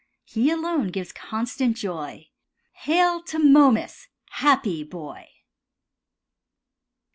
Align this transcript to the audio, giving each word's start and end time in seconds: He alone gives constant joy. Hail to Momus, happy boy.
He 0.23 0.49
alone 0.49 0.87
gives 0.87 1.11
constant 1.11 1.77
joy. 1.77 2.29
Hail 2.73 3.21
to 3.25 3.37
Momus, 3.37 4.07
happy 4.31 4.83
boy. 4.83 5.27